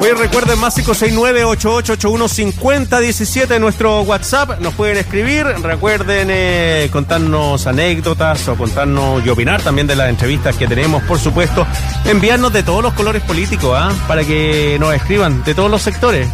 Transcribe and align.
Hoy 0.00 0.10
recuerden 0.10 0.58
más 0.58 0.76
569-8881-5017 0.78 3.58
nuestro 3.58 4.02
WhatsApp. 4.02 4.60
Nos 4.60 4.74
pueden 4.74 4.98
escribir. 4.98 5.46
Recuerden 5.46 6.28
eh, 6.30 6.90
contarnos 6.92 7.66
anécdotas 7.66 8.46
o 8.48 8.56
contarnos 8.56 9.24
y 9.24 9.30
opinar 9.30 9.62
también 9.62 9.86
de 9.86 9.96
las 9.96 10.10
entrevistas 10.10 10.54
que 10.56 10.66
tenemos, 10.66 11.02
por 11.04 11.18
supuesto. 11.18 11.66
Enviarnos 12.04 12.52
de 12.52 12.62
todos 12.62 12.82
los 12.82 12.92
colores 12.92 13.22
políticos, 13.22 13.72
¿ah? 13.74 13.90
Para 14.06 14.22
que 14.24 14.76
nos 14.78 14.94
escriban 14.94 15.42
de 15.44 15.54
todos 15.54 15.70
los 15.70 15.80
sectores. 15.80 16.28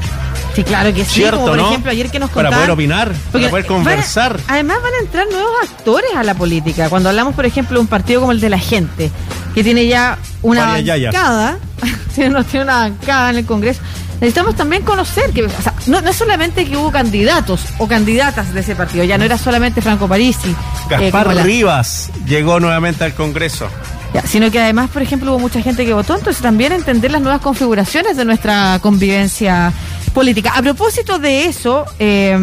Sí, 0.55 0.65
claro 0.65 0.93
que 0.93 1.05
sí. 1.05 1.15
Cierto, 1.15 1.37
como 1.39 1.49
por 1.49 1.57
¿no? 1.59 1.69
ejemplo, 1.69 1.91
ayer 1.91 2.11
que 2.11 2.19
nos 2.19 2.31
contaban. 2.31 2.51
Para 2.51 2.57
poder 2.63 2.71
opinar, 2.73 3.13
para 3.33 3.49
poder 3.51 3.51
van 3.51 3.63
conversar. 3.77 4.41
además 4.49 4.79
van 4.83 4.93
a 4.95 4.99
entrar 5.05 5.27
nuevos 5.31 5.53
actores 5.63 6.11
a 6.17 6.23
la 6.23 6.35
política. 6.35 6.89
Cuando 6.91 7.09
hablamos, 7.09 7.35
por 7.35 7.47
ejemplo, 7.47 7.77
de 7.77 7.81
un 7.81 7.87
partido 7.87 8.21
como 8.21 8.33
el 8.33 8.41
de 8.41 8.51
la 8.51 8.59
gente, 8.59 9.11
que 9.55 9.63
tiene 9.65 9.87
ya 9.87 10.19
una 10.43 10.67
Varias 10.67 11.05
bancada, 11.13 11.59
tiene, 12.15 12.45
tiene 12.45 12.65
una 12.65 12.77
bancada 12.81 13.31
en 13.31 13.37
el 13.39 13.47
Congreso. 13.47 13.81
Necesitamos 14.21 14.55
también 14.55 14.83
conocer 14.83 15.31
que, 15.33 15.43
o 15.43 15.49
sea, 15.51 15.75
no, 15.89 16.01
no 16.01 16.11
es 16.11 16.15
solamente 16.17 16.65
que 16.65 16.77
hubo 16.77 16.93
candidatos 16.93 17.61
o 17.79 17.89
candidatas 17.89 18.55
de 18.55 18.61
ese 18.61 18.77
partido, 18.77 19.03
ya 19.03 19.19
no 19.19 19.25
era 19.25 19.37
solamente 19.37 19.83
Franco 19.83 20.07
Parisi, 20.07 20.51
eh, 20.51 20.55
Gaspar 20.91 21.35
la- 21.35 21.43
Rivas 21.43 22.09
llegó 22.25 22.61
nuevamente 22.61 23.03
al 23.03 23.15
Congreso. 23.15 23.67
ya, 24.15 24.23
sino 24.25 24.49
que 24.53 24.61
además, 24.61 24.91
por 24.91 25.03
ejemplo, 25.03 25.33
hubo 25.33 25.41
mucha 25.41 25.61
gente 25.61 25.85
que 25.85 25.93
votó, 25.93 26.15
entonces 26.17 26.41
también 26.41 26.71
entender 26.71 27.11
las 27.11 27.21
nuevas 27.21 27.41
configuraciones 27.41 28.17
de 28.17 28.25
nuestra 28.25 28.79
convivencia 28.81 29.73
política. 30.13 30.53
A 30.55 30.63
propósito 30.63 31.19
de 31.19 31.47
eso, 31.47 31.85
eh, 31.99 32.37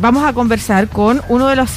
vamos 0.00 0.24
a 0.24 0.32
conversar 0.32 0.88
con 0.88 1.22
uno 1.28 1.48
de 1.48 1.56
los 1.56 1.70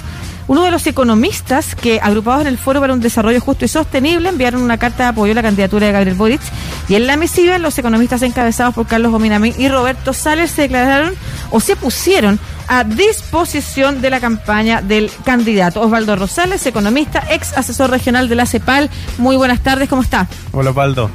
uno 0.49 0.63
de 0.63 0.71
los 0.71 0.87
economistas 0.87 1.75
que, 1.75 1.99
agrupados 2.01 2.41
en 2.41 2.47
el 2.47 2.57
Foro 2.57 2.81
para 2.81 2.91
un 2.91 2.99
Desarrollo 2.99 3.39
Justo 3.39 3.65
y 3.65 3.67
Sostenible, 3.67 4.29
enviaron 4.29 4.63
una 4.63 4.79
carta 4.79 5.03
de 5.03 5.09
apoyo 5.09 5.31
a 5.31 5.35
la 5.35 5.43
candidatura 5.43 5.85
de 5.85 5.93
Gabriel 5.93 6.17
Boric. 6.17 6.41
Y 6.87 6.95
en 6.95 7.05
la 7.05 7.17
misiva, 7.17 7.59
los 7.59 7.77
economistas 7.77 8.23
encabezados 8.23 8.73
por 8.73 8.87
Carlos 8.87 9.13
Ominamín 9.13 9.53
y 9.59 9.69
Roberto 9.69 10.11
Sales 10.11 10.49
se 10.49 10.63
declararon 10.63 11.13
o 11.51 11.59
se 11.59 11.75
pusieron 11.75 12.39
a 12.67 12.83
disposición 12.83 14.01
de 14.01 14.09
la 14.09 14.19
campaña 14.19 14.81
del 14.81 15.11
candidato. 15.23 15.81
Osvaldo 15.81 16.15
Rosales, 16.15 16.65
economista, 16.65 17.23
ex 17.29 17.55
asesor 17.55 17.91
regional 17.91 18.27
de 18.27 18.33
la 18.33 18.47
CEPAL. 18.47 18.89
Muy 19.19 19.35
buenas 19.35 19.61
tardes, 19.61 19.87
¿cómo 19.87 20.01
está? 20.01 20.27
Hola, 20.51 20.71
Osvaldo. 20.71 21.11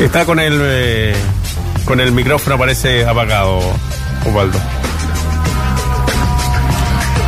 Está 0.00 0.24
con 0.26 0.38
el 0.38 0.58
eh, 0.62 1.16
con 1.84 2.00
el 2.00 2.12
micrófono 2.12 2.58
parece 2.58 3.06
apagado, 3.06 3.58
Osvaldo. 4.26 4.58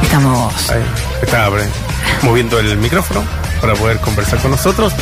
Estamos. 0.03 0.71
Ahí, 0.71 0.83
está 1.23 1.49
moviendo 2.23 2.59
el 2.59 2.77
micrófono 2.79 3.23
para 3.61 3.75
poder 3.75 3.99
conversar 3.99 4.39
con 4.41 4.51
nosotros. 4.51 4.93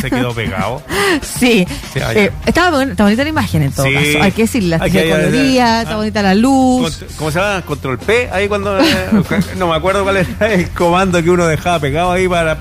Se 0.00 0.10
quedó 0.10 0.34
pegado. 0.34 0.82
Sí, 1.22 1.66
Sí. 1.94 2.00
Eh, 2.14 2.30
está, 2.44 2.70
bon- 2.70 2.90
está 2.90 3.04
bonita 3.04 3.22
la 3.22 3.28
imagen 3.30 3.62
en 3.62 3.72
todo 3.72 3.86
Sí. 3.86 3.94
caso. 3.94 4.22
Hay 4.24 4.32
que 4.32 4.42
decirla, 4.42 4.78
Hay 4.80 4.90
que- 4.90 5.08
colorida, 5.10 5.78
ah. 5.78 5.82
está 5.82 5.96
bonita 5.96 6.22
la 6.22 6.34
luz. 6.34 7.04
¿Cómo 7.16 7.30
se 7.30 7.38
llama? 7.38 7.62
Control 7.62 7.98
P. 7.98 8.28
Ahí 8.32 8.48
cuando. 8.48 8.78
eh, 8.80 8.84
no 9.56 9.68
me 9.68 9.76
acuerdo 9.76 10.02
cuál 10.02 10.16
era 10.18 10.52
el 10.52 10.68
comando 10.70 11.22
que 11.22 11.30
uno 11.30 11.46
dejaba 11.46 11.78
pegado 11.78 12.10
ahí 12.12 12.26
para. 12.28 12.58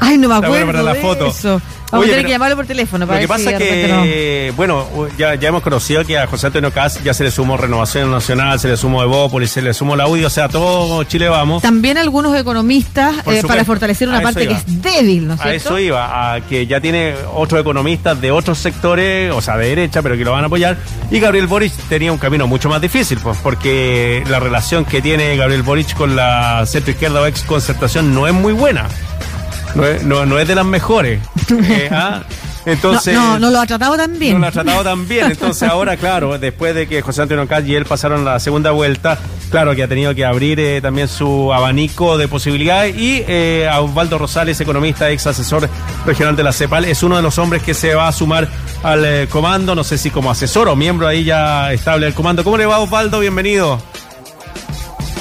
Ay, 0.00 0.18
no 0.18 0.28
me 0.28 0.34
acuerdo 0.34 0.66
para 0.66 0.82
la 0.82 0.92
de 0.94 1.00
foto. 1.00 1.28
eso. 1.28 1.60
Vamos 1.94 2.06
Oye, 2.06 2.12
a 2.12 2.16
tener 2.16 2.26
que 2.26 2.32
llamarlo 2.32 2.56
por 2.56 2.66
teléfono 2.66 3.04
Lo 3.04 3.08
para 3.08 3.20
que 3.20 3.26
ver 3.28 3.38
si 3.38 3.44
pasa 3.44 3.58
repente 3.58 3.86
que, 3.86 4.52
bueno, 4.56 4.84
ya, 5.16 5.36
ya 5.36 5.48
hemos 5.48 5.62
conocido 5.62 6.04
que 6.04 6.18
a 6.18 6.26
José 6.26 6.48
Antonio 6.48 6.72
Caz 6.72 7.00
ya 7.04 7.14
se 7.14 7.22
le 7.22 7.30
sumó 7.30 7.56
Renovación 7.56 8.10
Nacional, 8.10 8.58
se 8.58 8.66
le 8.66 8.76
sumó 8.76 9.04
Evópolis, 9.04 9.50
se 9.52 9.62
le 9.62 9.72
sumó 9.72 9.94
la 9.94 10.08
UDI, 10.08 10.24
o 10.24 10.30
sea, 10.30 10.48
todo 10.48 11.04
Chile 11.04 11.28
vamos. 11.28 11.62
no. 11.62 11.68
También 11.68 11.96
algunos 11.96 12.36
economistas 12.36 13.14
eh, 13.26 13.42
para 13.46 13.64
fortalecer 13.64 14.08
una 14.08 14.18
A 14.18 14.22
parte 14.22 14.48
que 14.48 14.54
es 14.54 14.82
débil, 14.82 15.28
¿no 15.28 15.34
es 15.34 15.40
A 15.40 15.44
cierto? 15.44 15.68
eso 15.68 15.78
iba, 15.78 16.34
a 16.34 16.40
que 16.40 16.66
ya 16.66 16.80
tiene 16.80 17.14
otros 17.32 17.60
economistas 17.60 18.20
de 18.20 18.32
otros 18.32 18.58
sectores, 18.58 19.32
o 19.32 19.40
sea, 19.40 19.56
de 19.56 19.68
derecha, 19.68 20.02
pero 20.02 20.16
que 20.16 20.24
lo 20.24 20.32
van 20.32 20.42
a 20.42 20.46
apoyar. 20.48 20.76
Y 21.12 21.20
Gabriel 21.20 21.46
Boric 21.46 21.72
tenía 21.88 22.10
un 22.10 22.18
camino 22.18 22.48
mucho 22.48 22.68
más 22.68 22.80
difícil, 22.80 23.18
pues, 23.22 23.38
porque 23.40 24.24
la 24.28 24.40
relación 24.40 24.84
que 24.84 25.00
tiene 25.00 25.36
Gabriel 25.36 25.62
Boric 25.62 25.94
con 25.94 26.16
la 26.16 26.64
centro 26.66 26.90
izquierda 26.90 27.20
o 27.20 27.26
ex 27.26 27.42
concertación 27.42 28.14
no 28.14 28.26
es 28.26 28.34
muy 28.34 28.52
buena. 28.52 28.88
No 29.74 29.84
es, 29.84 30.04
no, 30.04 30.24
no 30.26 30.38
es 30.38 30.46
de 30.48 30.54
las 30.54 30.66
mejores. 30.66 31.20
Eh, 31.50 31.90
ah, 31.92 32.22
Entonces. 32.64 33.14
no, 33.14 33.32
no, 33.34 33.38
no 33.38 33.50
lo 33.50 33.60
ha 33.60 33.66
tratado 33.66 33.96
tan 33.98 34.18
bien. 34.18 34.32
No 34.34 34.38
lo 34.38 34.46
ha 34.46 34.50
tratado 34.50 34.82
tan 34.82 35.06
bien. 35.06 35.30
Entonces 35.30 35.68
ahora, 35.68 35.98
claro, 35.98 36.38
después 36.38 36.74
de 36.74 36.86
que 36.86 37.02
José 37.02 37.20
Antonio 37.22 37.46
Caz 37.46 37.66
y 37.66 37.74
él 37.74 37.84
pasaron 37.84 38.24
la 38.24 38.40
segunda 38.40 38.70
vuelta, 38.70 39.18
claro 39.50 39.74
que 39.74 39.82
ha 39.82 39.88
tenido 39.88 40.14
que 40.14 40.24
abrir 40.24 40.58
eh, 40.58 40.80
también 40.80 41.06
su 41.06 41.52
abanico 41.52 42.16
de 42.16 42.28
posibilidades. 42.28 42.96
Y 42.96 43.24
eh, 43.28 43.68
a 43.70 43.80
Osvaldo 43.82 44.16
Rosales, 44.16 44.58
economista, 44.60 45.10
ex 45.10 45.26
asesor 45.26 45.68
regional 46.06 46.34
de 46.34 46.44
la 46.44 46.52
CEPAL, 46.52 46.86
es 46.86 47.02
uno 47.02 47.16
de 47.16 47.22
los 47.22 47.36
hombres 47.38 47.62
que 47.62 47.74
se 47.74 47.94
va 47.94 48.08
a 48.08 48.12
sumar 48.12 48.48
al 48.82 49.04
eh, 49.04 49.26
comando, 49.28 49.74
no 49.74 49.84
sé 49.84 49.98
si 49.98 50.10
como 50.10 50.30
asesor 50.30 50.68
o 50.68 50.76
miembro 50.76 51.06
ahí 51.06 51.24
ya 51.24 51.72
estable 51.74 52.06
del 52.06 52.14
comando. 52.14 52.42
¿Cómo 52.42 52.56
le 52.56 52.64
va 52.64 52.78
Osvaldo? 52.78 53.20
Bienvenido. 53.20 53.82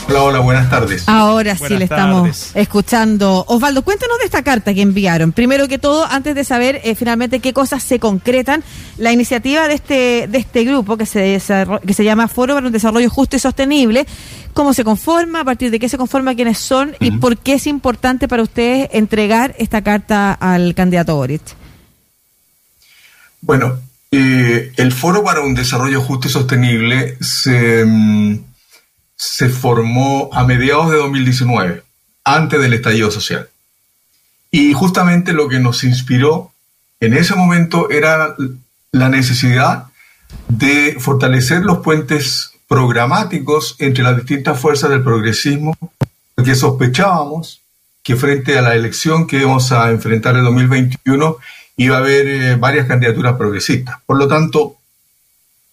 Hola, 0.09 0.23
hola, 0.23 0.39
buenas 0.39 0.69
tardes. 0.69 1.07
Ahora 1.07 1.55
sí 1.55 1.77
le 1.77 1.85
estamos 1.85 2.51
escuchando. 2.55 3.45
Osvaldo, 3.47 3.83
cuéntanos 3.83 4.17
de 4.19 4.25
esta 4.25 4.43
carta 4.43 4.73
que 4.73 4.81
enviaron. 4.81 5.31
Primero 5.31 5.67
que 5.67 5.77
todo, 5.77 6.05
antes 6.05 6.35
de 6.35 6.43
saber 6.43 6.81
eh, 6.83 6.95
finalmente 6.95 7.39
qué 7.39 7.53
cosas 7.53 7.83
se 7.83 7.99
concretan, 7.99 8.63
la 8.97 9.13
iniciativa 9.13 9.67
de 9.67 9.75
este, 9.75 10.27
de 10.27 10.37
este 10.37 10.65
grupo 10.65 10.97
que 10.97 11.05
se, 11.05 11.41
que 11.85 11.93
se 11.93 12.03
llama 12.03 12.27
Foro 12.27 12.53
para 12.55 12.67
un 12.67 12.73
Desarrollo 12.73 13.09
Justo 13.09 13.37
y 13.37 13.39
Sostenible, 13.39 14.05
cómo 14.53 14.73
se 14.73 14.83
conforma, 14.83 15.41
a 15.41 15.45
partir 15.45 15.71
de 15.71 15.79
qué 15.79 15.87
se 15.87 15.97
conforma, 15.97 16.35
quiénes 16.35 16.57
son 16.57 16.95
y 16.99 17.11
por 17.11 17.37
qué 17.37 17.53
es 17.53 17.65
importante 17.65 18.27
para 18.27 18.43
ustedes 18.43 18.89
entregar 18.91 19.55
esta 19.57 19.81
carta 19.83 20.33
al 20.33 20.75
candidato 20.75 21.15
Boric. 21.15 21.41
Bueno, 23.41 23.79
eh, 24.11 24.73
el 24.77 24.91
Foro 24.91 25.23
para 25.23 25.41
un 25.41 25.55
Desarrollo 25.55 26.01
Justo 26.01 26.27
y 26.27 26.31
Sostenible 26.31 27.17
se, 27.19 27.83
mm, 27.85 28.39
se 29.25 29.49
formó 29.49 30.29
a 30.33 30.43
mediados 30.43 30.91
de 30.91 30.97
2019, 30.97 31.83
antes 32.23 32.61
del 32.61 32.73
estallido 32.73 33.09
social. 33.09 33.49
Y 34.51 34.73
justamente 34.73 35.33
lo 35.33 35.47
que 35.47 35.59
nos 35.59 35.83
inspiró 35.83 36.51
en 36.99 37.13
ese 37.13 37.35
momento 37.35 37.89
era 37.89 38.35
la 38.91 39.09
necesidad 39.09 39.85
de 40.47 40.97
fortalecer 40.99 41.63
los 41.63 41.79
puentes 41.79 42.51
programáticos 42.67 43.75
entre 43.79 44.03
las 44.03 44.17
distintas 44.17 44.59
fuerzas 44.59 44.89
del 44.89 45.03
progresismo, 45.03 45.75
porque 46.35 46.55
sospechábamos 46.55 47.61
que 48.03 48.15
frente 48.15 48.57
a 48.57 48.61
la 48.61 48.75
elección 48.75 49.27
que 49.27 49.37
íbamos 49.37 49.71
a 49.71 49.89
enfrentar 49.89 50.35
en 50.35 50.43
2021 50.43 51.37
iba 51.77 51.95
a 51.95 51.99
haber 51.99 52.27
eh, 52.27 52.55
varias 52.55 52.87
candidaturas 52.87 53.35
progresistas. 53.37 53.95
Por 54.05 54.17
lo 54.17 54.27
tanto, 54.27 54.77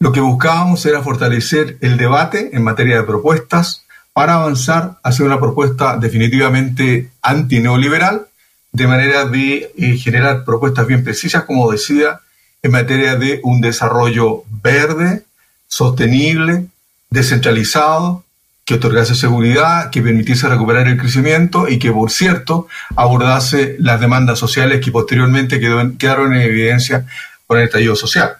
lo 0.00 0.12
que 0.12 0.21
buscábamos 0.21 0.84
era 0.87 1.03
fortalecer 1.03 1.77
el 1.83 1.99
debate 1.99 2.50
en 2.55 2.65
materia 2.65 2.97
de 2.97 3.03
propuestas 3.05 3.84
para 4.15 4.34
avanzar 4.34 4.99
hacia 5.05 5.27
una 5.27 5.38
propuesta 5.38 5.99
definitivamente 5.99 7.11
antineoliberal, 7.21 8.27
de 8.72 8.87
manera 8.87 9.27
de 9.27 9.71
eh, 9.77 9.97
generar 9.99 10.44
propuestas 10.44 10.87
bien 10.87 11.05
precisas, 11.05 11.44
como 11.44 11.71
decía, 11.71 12.21
en 12.62 12.72
materia 12.72 13.16
de 13.16 13.41
un 13.43 13.60
desarrollo 13.60 14.44
verde, 14.62 15.25
sostenible, 15.69 16.66
descentralizado, 17.10 18.25
que 18.65 18.75
otorgase 18.77 19.15
seguridad, 19.15 19.91
que 19.91 20.00
permitiese 20.00 20.49
recuperar 20.49 20.89
el 20.89 20.97
crecimiento 20.97 21.69
y 21.69 21.78
que, 21.78 21.93
por 21.93 22.10
cierto, 22.10 22.69
abordase 22.97 23.77
las 23.78 24.00
demandas 24.00 24.39
sociales 24.39 24.83
que 24.83 24.93
posteriormente 24.93 25.60
quedaron 25.60 26.34
en 26.34 26.41
evidencia 26.41 27.06
con 27.47 27.59
el 27.59 27.65
estallido 27.65 27.97
social. 27.97 28.37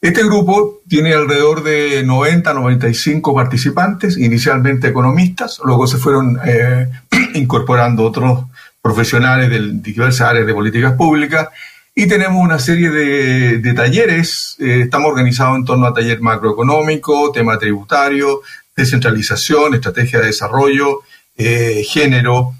Este 0.00 0.24
grupo 0.24 0.80
tiene 0.88 1.12
alrededor 1.12 1.62
de 1.62 2.02
90, 2.02 2.54
95 2.54 3.34
participantes, 3.34 4.16
inicialmente 4.16 4.88
economistas, 4.88 5.60
luego 5.62 5.86
se 5.86 5.98
fueron 5.98 6.40
eh, 6.42 6.88
incorporando 7.34 8.04
otros 8.04 8.44
profesionales 8.80 9.50
de 9.50 9.72
diversas 9.74 10.28
áreas 10.28 10.46
de 10.46 10.54
políticas 10.54 10.94
públicas 10.94 11.48
y 11.94 12.08
tenemos 12.08 12.42
una 12.42 12.58
serie 12.58 12.88
de, 12.88 13.58
de 13.58 13.74
talleres, 13.74 14.56
eh, 14.58 14.80
estamos 14.84 15.10
organizados 15.10 15.58
en 15.58 15.66
torno 15.66 15.86
a 15.86 15.92
taller 15.92 16.22
macroeconómico, 16.22 17.30
tema 17.30 17.58
tributario, 17.58 18.40
descentralización, 18.74 19.74
estrategia 19.74 20.20
de 20.20 20.28
desarrollo, 20.28 21.00
eh, 21.36 21.84
género, 21.86 22.54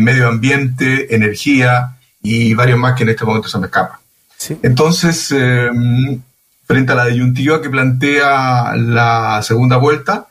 medio 0.00 0.26
ambiente, 0.26 1.14
energía 1.14 1.98
y 2.22 2.54
varios 2.54 2.78
más 2.78 2.94
que 2.96 3.04
en 3.04 3.10
este 3.10 3.24
momento 3.26 3.48
se 3.48 3.58
me 3.58 3.66
escapan. 3.66 3.98
Sí. 4.36 4.56
Entonces, 4.62 5.32
frente 6.66 6.92
a 6.92 6.96
la 6.96 7.06
disyuntiva 7.06 7.62
que 7.62 7.70
plantea 7.70 8.74
la 8.76 9.40
segunda 9.42 9.76
vuelta, 9.76 10.26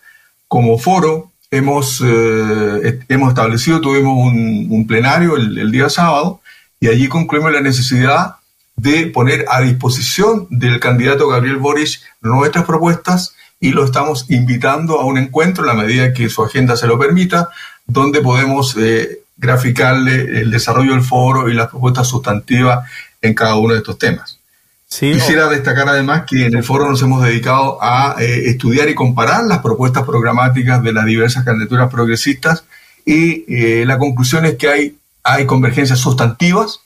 como 0.48 0.78
foro 0.78 1.32
hemos, 1.52 2.02
eh, 2.06 3.00
hemos 3.08 3.30
establecido, 3.30 3.82
tuvimos 3.82 4.18
un, 4.18 4.86
plenario 4.88 5.38
el, 5.38 5.58
el 5.58 5.72
día 5.72 5.90
sábado 5.90 6.42
y 6.80 6.88
allí 6.88 7.08
concluimos 7.08 7.52
la 7.52 7.62
necesidad 7.62 8.36
de 8.76 9.08
poner 9.08 9.46
a 9.50 9.62
disposición 9.62 10.48
del 10.50 10.80
candidato 10.80 11.28
Gabriel 11.28 11.58
Boric 11.58 12.02
nuestras 12.22 12.66
propuestas 12.66 13.36
y 13.60 13.72
lo 13.72 13.86
estamos 13.86 14.30
invitando 14.30 15.00
a 15.00 15.06
un 15.06 15.18
encuentro 15.18 15.64
en 15.64 15.78
la 15.78 15.84
medida 15.84 16.14
que 16.14 16.30
su 16.30 16.44
agenda 16.44 16.76
se 16.76 16.88
lo 16.88 17.00
permita, 17.00 17.50
donde 17.88 18.22
podemos 18.22 18.76
eh, 18.78 19.22
graficarle 19.38 20.40
el 20.40 20.52
desarrollo 20.52 20.92
del 20.92 21.04
foro 21.04 21.50
y 21.50 21.54
las 21.54 21.70
propuestas 21.70 22.08
sustantivas 22.08 22.88
en 23.22 23.34
cada 23.34 23.56
uno 23.56 23.74
de 23.74 23.80
estos 23.80 23.98
temas. 23.98 24.35
Quisiera 24.90 25.50
destacar 25.50 25.90
además 25.90 26.24
que 26.28 26.46
en 26.46 26.56
el 26.56 26.64
foro 26.64 26.90
nos 26.90 27.02
hemos 27.02 27.24
dedicado 27.24 27.80
a 27.82 28.16
eh, 28.20 28.50
estudiar 28.50 28.88
y 28.88 28.96
comparar 28.96 29.44
las 29.46 29.60
propuestas 29.60 30.04
programáticas 30.04 30.82
de 30.84 30.94
las 30.94 31.06
diversas 31.06 31.44
candidaturas 31.44 31.92
progresistas 31.92 32.64
y 33.06 33.46
eh, 33.48 33.86
la 33.86 33.98
conclusión 33.98 34.46
es 34.46 34.56
que 34.56 34.68
hay, 34.68 34.98
hay 35.24 35.46
convergencias 35.46 36.00
sustantivas, 36.00 36.82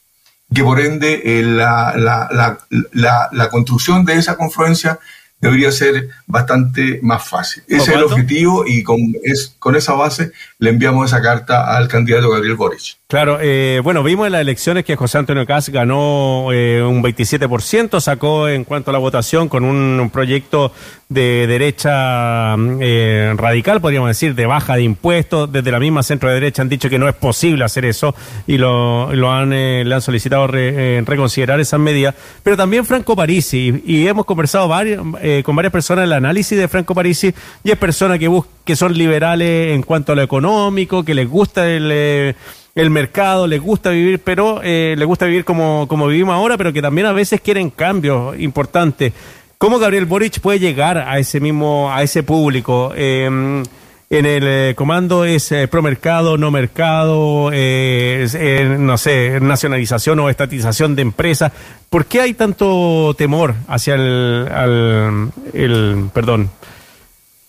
que 0.54 0.64
por 0.64 0.80
ende 0.80 1.22
eh, 1.24 1.44
la, 1.44 1.94
la, 1.96 2.60
la, 2.92 3.30
la, 3.32 3.50
construcción 3.50 4.04
de 4.04 4.16
esa 4.16 4.36
confluencia 4.36 5.00
debería 5.40 5.72
ser 5.72 6.10
bastante 6.26 7.00
más 7.04 7.24
fácil. 7.28 7.64
Ese 7.68 7.84
es 7.84 7.90
el 7.90 8.04
objetivo 8.04 8.66
y 8.66 8.84
con, 8.84 9.00
es, 9.24 9.56
con 9.60 9.76
esa 9.76 9.94
base 9.94 10.32
le 10.58 10.72
enviamos 10.72 11.12
esa 11.12 11.22
carta 11.22 11.78
al 11.78 11.88
candidato 11.88 12.30
Gabriel 12.30 12.56
Boric. 12.56 12.99
Claro, 13.12 13.40
eh, 13.42 13.82
bueno, 13.84 14.04
vimos 14.04 14.28
en 14.28 14.34
las 14.34 14.42
elecciones 14.42 14.86
que 14.86 14.96
José 14.96 15.18
Antonio 15.18 15.44
Caz 15.48 15.70
ganó 15.70 16.54
eh, 16.54 16.84
un 16.84 17.02
27%, 17.02 18.00
sacó 18.00 18.48
en 18.48 18.64
cuanto 18.64 18.92
a 18.92 18.94
la 18.94 19.00
votación 19.00 19.50
con 19.50 19.64
un, 19.64 20.12
proyecto 20.12 20.72
de 21.08 21.48
derecha 21.48 22.54
eh, 22.80 23.34
radical, 23.36 23.82
podríamos 23.82 24.10
decir, 24.10 24.36
de 24.36 24.46
baja 24.46 24.76
de 24.76 24.84
impuestos. 24.84 25.52
Desde 25.52 25.72
la 25.72 25.80
misma 25.80 26.04
centro 26.04 26.30
de 26.30 26.36
derecha 26.36 26.62
han 26.62 26.70
dicho 26.70 26.88
que 26.88 27.00
no 27.00 27.10
es 27.10 27.16
posible 27.16 27.66
hacer 27.66 27.84
eso 27.86 28.14
y 28.46 28.60
lo, 28.60 29.12
lo 29.16 29.32
han, 29.32 29.50
le 29.50 29.92
han 29.92 30.02
solicitado 30.04 30.46
reconsiderar 30.46 31.60
esas 31.60 31.80
medidas. 31.80 32.14
Pero 32.44 32.58
también 32.58 32.86
Franco 32.86 33.16
Parisi, 33.16 33.82
y, 33.88 34.06
hemos 34.06 34.28
conversado 34.28 34.68
varios, 34.68 35.04
con 35.44 35.56
varias 35.56 35.74
personas 35.74 36.04
el 36.04 36.14
análisis 36.14 36.56
de 36.56 36.68
Franco 36.68 36.94
Parisi, 36.94 37.34
y 37.64 37.72
es 37.72 37.78
persona 37.80 38.20
que, 38.20 38.30
que 38.64 38.76
son 38.76 38.94
liberales 38.94 39.74
en 39.74 39.82
cuanto 39.82 40.12
a 40.12 40.16
lo 40.16 40.22
económico, 40.22 41.04
que 41.04 41.16
les 41.16 41.28
gusta 41.28 41.68
el 41.68 42.36
el 42.80 42.90
mercado, 42.90 43.46
les 43.46 43.62
gusta 43.62 43.90
vivir, 43.90 44.20
pero 44.20 44.62
eh, 44.64 44.96
les 44.98 45.06
gusta 45.06 45.26
vivir 45.26 45.44
como, 45.44 45.86
como 45.88 46.08
vivimos 46.08 46.34
ahora, 46.34 46.58
pero 46.58 46.72
que 46.72 46.82
también 46.82 47.08
a 47.08 47.12
veces 47.12 47.42
quieren 47.42 47.70
cambios 47.70 48.40
importantes. 48.40 49.12
¿Cómo 49.58 49.80
Gabriel 49.80 50.06
Boric 50.06 50.40
puede 50.40 50.60
llegar 50.60 50.98
a 50.98 51.20
ese 51.20 51.42
mismo, 51.42 51.92
a 51.92 52.04
ese 52.04 52.24
público? 52.24 52.94
Em, 52.96 53.64
en 54.10 54.26
el 54.26 54.44
eh, 54.48 54.74
comando 54.76 55.26
es 55.26 55.52
eh, 55.52 55.68
pro 55.68 55.82
mercado, 55.82 56.38
no 56.38 56.52
mercado, 56.52 57.52
no 57.52 58.98
sé, 58.98 59.40
nacionalización 59.42 60.20
o 60.20 60.30
estatización 60.30 60.96
de 60.96 61.02
empresas. 61.02 61.52
¿Por 61.90 62.06
qué 62.06 62.22
hay 62.22 62.34
tanto 62.34 63.14
temor 63.18 63.56
hacia 63.68 63.96
el, 63.96 65.30
el 65.54 66.10
perdón, 66.14 66.50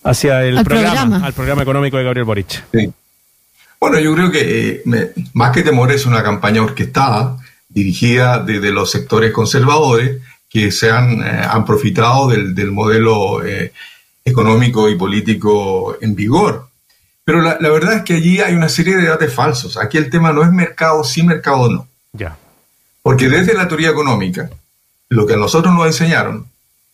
hacia 0.02 0.42
el 0.42 0.64
programa, 0.64 0.92
programa, 0.92 1.26
al 1.26 1.32
programa 1.32 1.62
económico 1.62 1.96
de 1.98 2.04
Gabriel 2.04 2.24
Boric? 2.24 2.64
Sí. 2.72 2.92
Bueno, 3.80 3.98
yo 3.98 4.14
creo 4.14 4.30
que 4.30 4.82
eh, 4.84 5.14
más 5.32 5.52
que 5.52 5.62
temor 5.62 5.90
es 5.90 6.04
una 6.04 6.22
campaña 6.22 6.62
orquestada, 6.62 7.38
dirigida 7.66 8.40
desde 8.40 8.72
los 8.72 8.90
sectores 8.90 9.32
conservadores 9.32 10.20
que 10.50 10.70
se 10.70 10.90
han, 10.90 11.22
eh, 11.22 11.46
han 11.48 11.64
profitado 11.64 12.28
del, 12.28 12.70
modelo 12.72 13.42
eh, 13.42 13.72
económico 14.22 14.88
y 14.90 14.96
político 14.96 15.96
en 16.00 16.14
vigor. 16.14 16.68
Pero 17.24 17.40
la, 17.40 17.56
verdad 17.58 17.94
es 17.94 18.02
que 18.02 18.14
allí 18.14 18.40
hay 18.40 18.54
una 18.54 18.68
serie 18.68 18.96
de 18.96 19.02
debates 19.02 19.32
falsos. 19.32 19.78
Aquí 19.78 19.96
el 19.96 20.10
tema 20.10 20.32
no 20.32 20.42
es 20.42 20.52
mercado 20.52 21.02
sí, 21.02 21.22
mercado 21.22 21.70
no. 21.70 21.88
Ya. 22.12 22.36
Porque 23.02 23.28
desde 23.30 23.54
la 23.54 23.66
teoría 23.66 23.90
económica, 23.90 24.50
lo 25.08 25.26
que 25.26 25.34
a 25.34 25.38
nosotros 25.38 25.72
nos 25.74 25.86
enseñaron, 25.86 26.46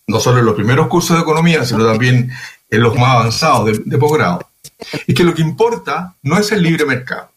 no 0.07 0.21
solo 0.21 0.39
en 0.39 0.47
los 0.47 0.55
primeros 0.55 0.87
cursos 0.87 1.17
de 1.17 1.23
economía, 1.23 1.65
sino 1.65 1.85
también 1.85 2.31
en 2.71 2.81
los 2.81 2.95
más 2.95 3.17
avanzados 3.17 3.67
de, 3.67 3.83
de 3.85 3.99
posgrado, 3.99 4.46
es 4.79 5.15
que 5.15 5.25
lo 5.25 5.35
que 5.35 5.43
importa 5.43 6.15
no 6.23 6.39
es 6.39 6.53
el 6.53 6.63
libre 6.63 6.85
mercado. 6.85 7.31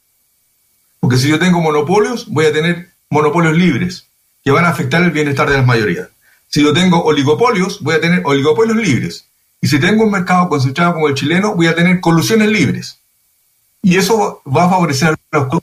Porque 1.00 1.18
si 1.18 1.30
yo 1.30 1.40
tengo 1.40 1.62
monopolios, 1.62 2.28
voy 2.28 2.46
a 2.46 2.54
tener 2.54 2.90
monopolios 3.10 3.56
libres 3.56 4.06
que 4.44 4.52
van 4.52 4.66
a 4.66 4.70
afectar 4.70 5.02
el 5.04 5.12
bienestar 5.12 5.50
de 5.50 5.58
las 5.58 5.66
mayorías. 5.66 6.10
Si 6.48 6.64
yo 6.64 6.74
tengo 6.74 7.04
oligopolios, 7.04 7.82
voy 7.82 7.96
a 7.96 8.02
tener 8.02 8.22
oligopolios 8.26 8.78
libres. 8.78 9.26
Y 9.62 9.68
si 9.68 9.80
tengo 9.80 10.04
un 10.04 10.12
mercado 10.12 10.50
concentrado 10.50 10.94
como 10.94 11.08
el 11.08 11.16
chileno, 11.16 11.56
voy 11.56 11.68
a 11.68 11.76
tener 11.76 12.00
colusiones 12.00 12.50
libres. 12.50 13.00
Y 13.82 13.98
eso 13.98 14.42
va 14.46 14.66
a 14.66 14.70
favorecer 14.70 15.16
a 15.32 15.38
los 15.38 15.62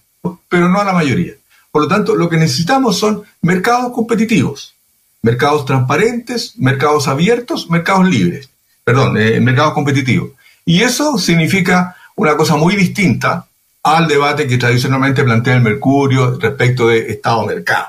pero 0.48 0.68
no 0.68 0.80
a 0.80 0.84
la 0.84 0.92
mayoría. 0.92 1.34
Por 1.70 1.82
lo 1.82 1.88
tanto, 1.88 2.14
lo 2.14 2.28
que 2.28 2.36
necesitamos 2.36 2.98
son 2.98 3.22
mercados 3.42 3.92
competitivos, 3.92 4.74
mercados 5.22 5.64
transparentes, 5.66 6.56
mercados 6.56 7.08
abiertos, 7.08 7.68
mercados 7.68 8.08
libres, 8.08 8.48
perdón, 8.84 9.16
eh, 9.18 9.40
mercados 9.40 9.74
competitivos. 9.74 10.30
Y 10.68 10.82
eso 10.82 11.16
significa 11.16 11.96
una 12.16 12.36
cosa 12.36 12.56
muy 12.56 12.74
distinta 12.74 13.46
al 13.84 14.08
debate 14.08 14.48
que 14.48 14.58
tradicionalmente 14.58 15.22
plantea 15.22 15.54
el 15.54 15.62
Mercurio 15.62 16.36
respecto 16.40 16.88
de 16.88 17.12
Estado-mercado. 17.12 17.86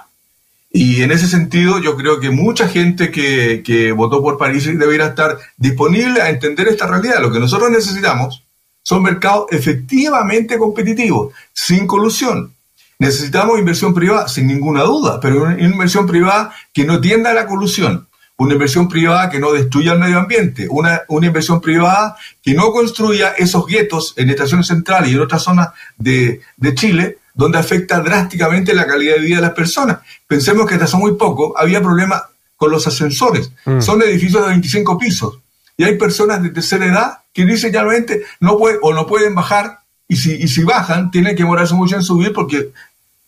Y 0.72 1.02
en 1.02 1.12
ese 1.12 1.28
sentido, 1.28 1.80
yo 1.80 1.98
creo 1.98 2.20
que 2.20 2.30
mucha 2.30 2.68
gente 2.68 3.10
que, 3.10 3.92
votó 3.94 4.22
por 4.22 4.38
París 4.38 4.66
debería 4.66 5.08
estar 5.08 5.40
disponible 5.58 6.22
a 6.22 6.30
entender 6.30 6.68
esta 6.68 6.86
realidad. 6.86 7.20
Lo 7.20 7.32
que 7.32 7.40
nosotros 7.40 7.72
necesitamos 7.72 8.44
son 8.84 9.02
mercados 9.02 9.48
efectivamente 9.50 10.60
competitivos, 10.60 11.34
sin 11.52 11.88
colusión. 11.88 12.54
Necesitamos 13.00 13.58
inversión 13.58 13.92
privada, 13.92 14.28
sin 14.28 14.46
ninguna 14.46 14.84
duda, 14.84 15.20
pero 15.20 15.44
una 15.44 15.60
inversión 15.60 16.06
privada 16.06 16.54
que 16.72 16.86
no 16.86 17.02
tienda 17.02 17.32
a 17.32 17.34
la 17.34 17.48
colusión 17.48 18.07
una 18.38 18.54
inversión 18.54 18.88
privada 18.88 19.30
que 19.30 19.40
no 19.40 19.52
destruya 19.52 19.94
el 19.94 20.00
medio 20.00 20.20
ambiente, 20.20 20.68
una, 20.70 21.02
una 21.08 21.28
inversión 21.28 21.60
privada 21.60 22.16
que 22.42 22.54
no 22.54 22.72
construya 22.72 23.30
esos 23.30 23.66
guetos 23.66 24.14
en 24.16 24.30
estaciones 24.30 24.68
centrales 24.68 25.10
y 25.10 25.16
en 25.16 25.22
otras 25.22 25.44
zonas 25.44 25.70
de, 25.98 26.42
de 26.56 26.76
Chile, 26.76 27.18
donde 27.34 27.58
afecta 27.58 28.00
drásticamente 28.00 28.76
la 28.76 28.86
calidad 28.86 29.16
de 29.16 29.22
vida 29.22 29.36
de 29.38 29.42
las 29.42 29.52
personas. 29.52 30.00
Pensemos 30.28 30.68
que 30.68 30.76
hasta 30.76 30.86
hace 30.86 30.98
muy 30.98 31.16
poco 31.16 31.58
había 31.58 31.82
problemas 31.82 32.24
con 32.56 32.72
los 32.72 32.86
ascensores. 32.86 33.52
Mm. 33.66 33.82
Son 33.82 34.02
edificios 34.02 34.44
de 34.44 34.50
25 34.50 34.98
pisos. 34.98 35.40
Y 35.76 35.84
hay 35.84 35.96
personas 35.98 36.42
de 36.42 36.50
tercera 36.50 36.86
edad 36.86 37.20
que 37.34 37.46
dicen 37.46 37.72
realmente 37.72 38.24
no 38.40 38.58
puede, 38.58 38.78
o 38.82 38.94
no 38.94 39.06
pueden 39.06 39.36
bajar, 39.36 39.80
y 40.08 40.16
si, 40.16 40.34
y 40.34 40.48
si 40.48 40.64
bajan, 40.64 41.12
tienen 41.12 41.36
que 41.36 41.44
morarse 41.44 41.74
mucho 41.74 41.96
en 41.96 42.04
subir 42.04 42.34
porque 42.34 42.72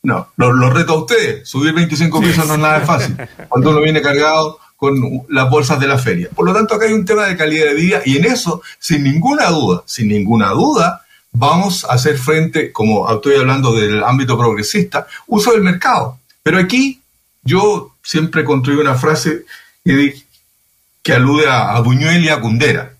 no, 0.01 0.29
lo, 0.37 0.53
lo 0.53 0.69
reto 0.69 0.93
a 0.93 0.97
ustedes. 0.99 1.47
Subir 1.47 1.73
25 1.73 2.21
pisos 2.21 2.47
no 2.47 2.53
es 2.53 2.59
nada 2.59 2.81
fácil. 2.81 3.17
Cuando 3.49 3.71
uno 3.71 3.81
viene 3.81 4.01
cargado 4.01 4.59
con 4.79 5.25
las 5.27 5.49
bolsas 5.49 5.77
de 5.77 5.87
la 5.87 5.97
feria. 5.97 6.29
Por 6.33 6.45
lo 6.45 6.53
tanto, 6.53 6.73
acá 6.73 6.85
hay 6.85 6.93
un 6.93 7.03
tema 7.03 7.25
de 7.25 7.35
calidad 7.35 7.65
de 7.65 7.73
vida 7.73 8.01
y 8.05 8.15
en 8.15 8.23
eso, 8.23 8.61
sin 8.79 9.03
ninguna 9.03 9.49
duda, 9.49 9.83
sin 9.85 10.07
ninguna 10.07 10.51
duda, 10.51 11.05
vamos 11.33 11.83
a 11.83 11.93
hacer 11.93 12.17
frente, 12.17 12.71
como 12.71 13.11
estoy 13.11 13.35
hablando 13.35 13.73
del 13.75 14.01
ámbito 14.01 14.37
progresista, 14.37 15.05
uso 15.27 15.51
del 15.51 15.63
mercado. 15.63 16.19
Pero 16.41 16.59
aquí 16.59 17.01
yo 17.43 17.93
siempre 18.01 18.45
construí 18.45 18.77
una 18.77 18.95
frase 18.95 19.43
que, 19.83 21.13
alude 21.13 21.49
a, 21.49 21.77
Buñuel 21.81 22.23
y 22.23 22.29
a 22.29 22.39
Cundera. 22.39 22.93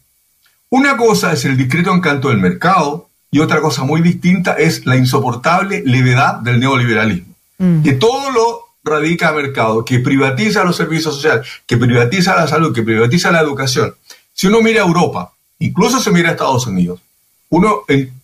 Una 0.70 0.98
cosa 0.98 1.32
es 1.32 1.46
el 1.46 1.56
discreto 1.56 1.94
encanto 1.94 2.28
del 2.28 2.40
mercado 2.40 3.08
y 3.32 3.40
otra 3.40 3.62
cosa 3.62 3.86
muy 3.86 4.02
distinta 4.02 4.56
es 4.56 4.86
la 4.86 4.98
insoportable 4.98 5.82
levedad 5.86 6.40
del 6.40 6.60
neoliberalismo. 6.60 7.34
Mm. 7.58 7.84
Que 7.84 7.94
todo 7.94 8.32
lo 8.32 8.69
radica 8.84 9.32
mercado, 9.32 9.84
que 9.86 10.00
privatiza 10.00 10.64
los 10.64 10.76
servicios 10.76 11.16
sociales, 11.16 11.48
que 11.66 11.78
privatiza 11.78 12.36
la 12.36 12.48
salud, 12.48 12.74
que 12.74 12.84
privatiza 12.84 13.32
la 13.32 13.42
educación. 13.42 13.96
Si 14.34 14.48
uno 14.48 14.62
mira 14.62 14.82
a 14.82 14.88
Europa, 14.88 15.34
incluso 15.60 16.00
se 16.00 16.12
mira 16.12 16.30
a 16.30 16.32
Estados 16.32 16.66
Unidos, 16.68 17.02
uno 17.50 17.82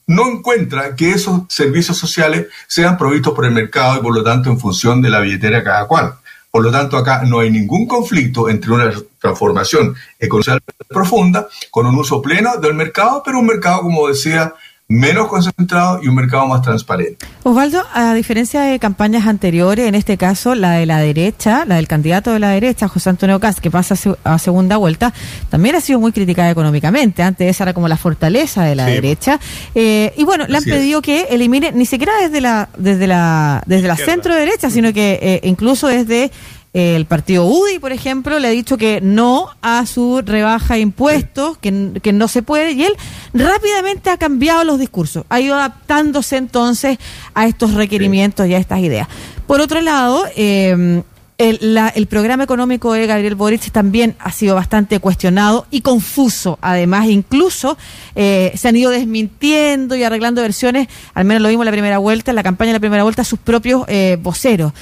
no 0.08 0.30
encuentra 0.30 0.96
que 0.96 1.12
esos 1.12 1.42
servicios 1.50 1.98
sociales 1.98 2.48
sean 2.68 2.98
provistos 2.98 3.34
por 3.34 3.46
el 3.46 3.52
mercado 3.52 3.98
y 3.98 4.04
por 4.04 4.16
lo 4.16 4.24
tanto 4.24 4.50
en 4.50 4.60
función 4.60 5.02
de 5.02 5.10
la 5.10 5.20
billetera 5.20 5.64
cada 5.64 5.88
cual. 5.88 6.16
Por 6.52 6.64
lo 6.64 6.72
tanto, 6.72 6.96
acá 6.96 7.24
no 7.26 7.40
hay 7.40 7.52
ningún 7.52 7.86
conflicto 7.86 8.48
entre 8.48 8.72
una 8.72 8.90
transformación 9.20 9.94
económica 10.18 10.64
profunda 10.88 11.50
con 11.70 11.86
un 11.86 11.96
uso 11.96 12.22
pleno 12.22 12.56
del 12.58 12.76
mercado, 12.76 13.22
pero 13.26 13.40
un 13.40 13.48
mercado, 13.48 13.82
como 13.82 14.08
decía, 14.08 14.54
menos 14.88 15.28
concentrado 15.30 16.00
y 16.04 16.08
un 16.08 16.16
mercado 16.16 16.46
más 16.48 16.62
transparente. 16.62 17.26
Osvaldo, 17.42 17.84
a 17.94 18.14
diferencia 18.14 18.62
de 18.62 18.78
campañas 18.78 19.26
anteriores, 19.26 19.88
en 19.88 19.96
este 19.96 20.16
caso 20.18 20.54
la 20.54 20.74
de 20.74 20.86
la 20.86 21.00
derecha, 21.00 21.66
la 21.66 21.76
del 21.76 21.88
candidato 21.88 22.32
de 22.32 22.40
la 22.40 22.50
derecha, 22.50 22.88
José 22.88 23.10
Antonio 23.10 23.40
Cast, 23.40 23.60
que 23.60 23.72
pasa 23.72 23.96
a 24.24 24.40
segunda 24.40 24.78
vuelta, 24.78 25.12
también 25.50 25.76
ha 25.76 25.82
sido 25.82 26.00
muy 26.00 26.12
criticada 26.12 26.52
económicamente. 26.52 27.24
Antes 27.24 27.50
esa 27.50 27.64
era 27.64 27.74
como 27.74 27.88
la 27.88 27.98
fortaleza 27.98 28.64
de 28.64 28.76
la 28.76 28.86
derecha. 28.86 29.40
Eh, 29.74 30.14
y 30.18 30.24
bueno, 30.24 30.46
le 30.48 30.58
han 30.58 30.64
pedido 30.64 31.02
que 31.02 31.28
elimine, 31.32 31.72
ni 31.72 31.86
siquiera 31.86 32.14
desde 32.22 32.40
la, 32.42 32.70
desde 32.78 33.08
la, 33.08 33.64
desde 33.66 33.88
la 33.88 33.96
centro 33.96 34.36
derecha, 34.36 34.70
sino 34.70 34.94
que 34.94 35.20
eh, 35.22 35.40
incluso 35.44 35.88
desde 35.88 36.32
el 36.76 37.06
partido 37.06 37.46
UDI, 37.46 37.80
por 37.80 37.94
ejemplo, 37.94 38.38
le 38.38 38.50
ha 38.50 38.52
dicho 38.52 38.78
que 38.78 39.00
no 39.00 39.48
a 39.62 39.86
su 39.86 40.22
rebaja 40.26 40.74
de 40.74 40.82
impuestos, 40.82 41.58
que, 41.58 41.72
no 41.72 42.28
se 42.28 42.42
puede, 42.42 42.74
y 42.74 42.84
él 42.84 42.94
rápidamente 43.34 44.10
ha 44.10 44.18
cambiado 44.18 44.66
los 44.66 44.78
discursos, 44.78 45.24
ha 45.30 45.40
ido 45.40 45.56
adaptándose 45.56 46.36
entonces 46.36 46.98
a 47.34 47.48
estos 47.48 47.76
requerimientos 47.76 48.46
y 48.48 48.56
a 48.56 48.58
estas 48.58 48.80
ideas. 48.80 49.08
Por 49.48 49.62
otro 49.62 49.80
lado, 49.80 50.26
em, 50.36 51.04
el, 51.38 52.08
programa 52.10 52.44
económico 52.44 52.92
de 52.92 53.08
Gabriel 53.08 53.36
Boric 53.36 53.72
también 53.72 54.18
ha 54.20 54.34
sido 54.34 54.56
bastante 54.56 55.00
cuestionado 55.00 55.68
y 55.72 55.80
confuso. 55.80 56.60
Además, 56.62 57.08
incluso 57.08 57.78
eh, 58.16 58.52
se 58.58 58.68
han 58.68 58.76
ido 58.76 58.92
desmintiendo 58.92 59.96
y 59.96 60.04
arreglando 60.04 60.42
versiones, 60.42 60.90
al 61.14 61.24
menos 61.24 61.42
lo 61.42 61.48
vimos 61.48 61.64
en 61.64 61.68
la 61.68 61.72
primera 61.72 61.98
vuelta, 62.00 62.32
en 62.32 62.36
la 62.36 62.44
campaña 62.44 62.72
de 62.72 62.74
la 62.74 62.80
primera 62.82 63.04
vuelta, 63.04 63.24
sus 63.24 63.40
propios 63.40 63.86
eh, 63.88 64.18
voceros. 64.22 64.74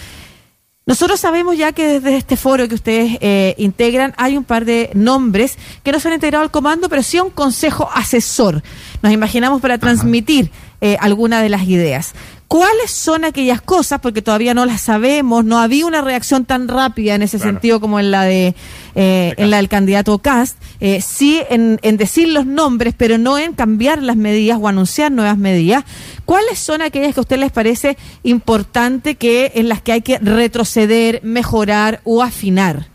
Nosotros 0.85 1.17
sabemos 1.17 1.57
ya 1.57 1.71
que 1.71 1.87
desde 1.87 2.17
este 2.17 2.35
foro 2.35 2.67
que 2.67 2.75
ustedes 2.75 3.17
eh, 3.21 3.55
integran 3.57 4.13
hay 4.17 4.35
un 4.35 4.43
par 4.43 4.65
de 4.65 4.89
nombres 4.93 5.57
que 5.81 5.93
no 5.93 5.99
se 5.99 6.09
han 6.09 6.15
integrado 6.15 6.43
al 6.43 6.51
comando, 6.51 6.89
pero 6.89 7.01
sí 7.03 7.17
a 7.17 7.23
un 7.23 7.29
consejo 7.29 7.89
asesor. 7.93 8.61
Nos 9.01 9.13
imaginamos 9.13 9.61
para 9.61 9.77
transmitir 9.77 10.51
eh, 10.81 10.97
alguna 10.99 11.41
de 11.41 11.47
las 11.47 11.63
ideas. 11.63 12.13
¿Cuáles 12.53 12.91
son 12.91 13.25
aquellas 13.25 13.63
cosas? 13.63 13.99
Porque 13.99 14.21
todavía 14.21 14.53
no 14.53 14.67
las 14.67 14.81
sabemos, 14.81 15.43
no 15.43 15.57
había 15.57 15.87
una 15.87 16.01
reacción 16.01 16.45
tan 16.45 16.67
rápida 16.67 17.15
en 17.15 17.23
ese 17.23 17.39
sentido 17.39 17.79
como 17.79 17.99
en 17.99 18.11
la 18.11 18.25
de 18.25 18.53
eh, 18.93 19.33
en 19.37 19.49
la 19.49 19.57
del 19.57 19.69
candidato 19.69 20.19
Cast. 20.19 20.61
Eh, 20.79 21.01
sí 21.01 21.41
en, 21.49 21.79
en, 21.81 21.97
decir 21.97 22.27
los 22.27 22.45
nombres, 22.45 22.93
pero 22.95 23.17
no 23.17 23.39
en 23.39 23.53
cambiar 23.53 24.03
las 24.03 24.17
medidas 24.17 24.59
o 24.61 24.67
anunciar 24.67 25.11
nuevas 25.11 25.35
medidas. 25.35 25.83
¿Cuáles 26.25 26.59
son 26.59 26.83
aquellas 26.83 27.15
que 27.15 27.21
a 27.21 27.25
usted 27.25 27.39
les 27.39 27.51
parece 27.51 27.97
importante 28.21 29.15
que 29.15 29.53
en 29.55 29.67
las 29.67 29.81
que 29.81 29.93
hay 29.93 30.01
que 30.01 30.19
retroceder, 30.19 31.21
mejorar 31.23 32.01
o 32.03 32.21
afinar? 32.21 32.85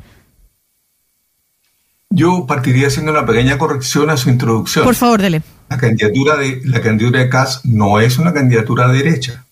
Yo 2.11 2.47
partiría 2.47 2.87
haciendo 2.87 3.11
una 3.11 3.27
pequeña 3.27 3.59
corrección 3.59 4.09
a 4.11 4.17
su 4.17 4.31
introducción. 4.31 4.85
Por 4.85 4.95
favor, 4.95 5.21
dele. 5.21 5.43
La 5.69 5.79
candidatura 5.79 6.37
de 6.37 6.61
la 6.65 6.81
candidatura 6.81 7.25
de 7.25 7.29
Cast 7.29 7.65
no 7.65 7.99
es 7.99 8.19
una 8.19 8.33
candidatura 8.33 8.87
de 8.87 9.03
derecha 9.03 9.47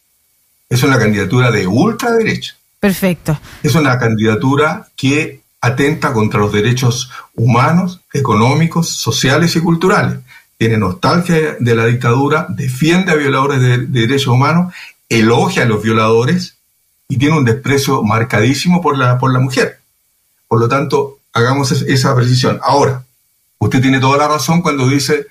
es 0.69 0.83
una 0.83 0.99
candidatura 0.99 1.51
de 1.51 1.67
ultraderecha. 1.67 2.57
Perfecto. 2.81 3.39
Es 3.63 3.75
una 3.75 3.99
candidatura 3.99 4.89
que 4.97 5.41
atenta 5.61 6.13
contra 6.13 6.41
los 6.41 6.53
derechos 6.53 7.11
humanos, 7.35 8.01
económicos, 8.13 8.89
sociales 8.89 9.57
y 9.57 9.61
culturales. 9.61 10.19
Tiene 10.59 10.79
nostalgia 10.79 11.57
de 11.59 11.75
la 11.75 11.87
dictadura, 11.87 12.47
defiende 12.49 13.13
a 13.13 13.17
violadores 13.17 13.61
de, 13.61 13.79
derechos 13.87 14.29
humanos, 14.29 14.73
elogia 15.09 15.63
a 15.63 15.67
los 15.67 15.83
violadores 15.83 16.57
y 17.09 17.19
tiene 17.19 17.37
un 17.37 17.45
desprecio 17.45 18.03
marcadísimo 18.03 18.81
por 18.81 18.99
la, 18.99 19.19
por 19.19 19.33
la 19.33 19.39
mujer. 19.39 19.81
Por 20.49 20.61
lo 20.61 20.69
tanto, 20.69 21.19
hagamos 21.33 21.73
esa 21.73 22.15
precisión. 22.15 22.59
Ahora, 22.63 23.05
usted 23.59 23.81
tiene 23.81 24.01
toda 24.01 24.17
la 24.17 24.29
razón 24.29 24.63
cuando 24.63 24.89
dice 24.89 25.27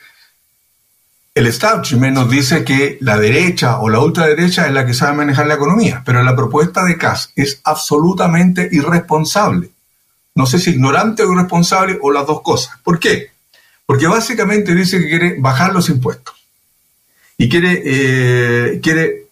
el 1.36 1.48
establishment 1.48 2.16
nos 2.16 2.30
dice 2.30 2.64
que 2.64 2.98
la 3.02 3.18
derecha 3.18 3.80
o 3.80 3.90
la 3.90 4.00
ultraderecha 4.00 4.68
es 4.68 4.74
la 4.74 4.86
que 4.86 4.94
sabe 4.94 5.18
manejar 5.18 5.48
la 5.48 5.56
economía, 5.56 6.02
pero 6.06 6.24
la 6.24 6.34
propuesta 6.34 6.86
de 6.86 6.98
Kass 6.98 7.34
es 7.36 7.60
absolutamente 7.66 8.70
irresponsable. 8.72 9.70
No 10.34 10.46
sé 10.46 10.60
si 10.60 10.72
ignorante 10.72 11.24
o 11.24 11.34
irresponsable 11.34 12.00
o 12.02 12.10
las 12.10 12.26
dos 12.26 12.42
cosas. 12.42 12.78
¿Por 12.82 13.00
qué? 13.00 13.32
Porque 13.86 14.08
básicamente 14.08 14.74
dice 14.74 14.98
que 14.98 15.10
quiere 15.10 15.36
bajar 15.38 15.74
los 15.74 15.90
impuestos 15.90 16.36
y 17.38 17.50
quiere, 17.50 17.82
eh, 17.84 18.80
quiere 18.82 19.26